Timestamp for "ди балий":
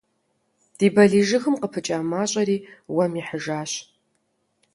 0.77-1.25